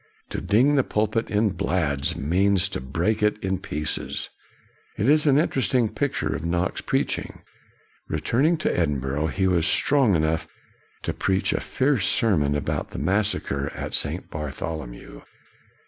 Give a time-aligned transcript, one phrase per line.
[0.31, 4.31] ''To" ding the pulpit in blads' means to break it in pieces.
[4.97, 7.43] It is an interesting picture of Knox preaching.
[8.09, 10.47] Returning to Edinburgh, he was strong enough
[11.03, 14.27] to preach a fierce sermon about the Massacre of St.
[14.31, 15.21] Bartholomew.